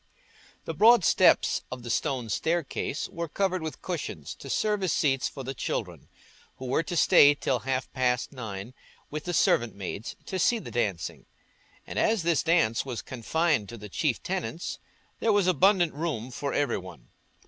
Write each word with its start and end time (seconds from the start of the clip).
The 0.65 0.73
broad 0.73 1.05
steps 1.05 1.61
of 1.71 1.83
the 1.83 1.91
stone 1.91 2.29
staircase 2.29 3.07
were 3.07 3.27
covered 3.27 3.61
with 3.61 3.83
cushions 3.83 4.33
to 4.39 4.49
serve 4.49 4.81
as 4.81 4.91
seats 4.91 5.29
for 5.29 5.43
the 5.43 5.53
children, 5.53 6.07
who 6.57 6.65
were 6.65 6.81
to 6.81 6.95
stay 6.95 7.35
till 7.35 7.59
half 7.59 7.93
past 7.93 8.31
nine 8.33 8.73
with 9.11 9.25
the 9.25 9.33
servant 9.35 9.75
maids 9.75 10.15
to 10.25 10.39
see 10.39 10.57
the 10.57 10.71
dancing, 10.71 11.27
and 11.85 11.99
as 11.99 12.23
this 12.23 12.41
dance 12.41 12.83
was 12.83 13.03
confined 13.03 13.69
to 13.69 13.77
the 13.77 13.89
chief 13.89 14.23
tenants, 14.23 14.79
there 15.19 15.31
was 15.31 15.45
abundant 15.45 15.93
room 15.93 16.31
for 16.31 16.51
every 16.51 16.79
one. 16.79 17.09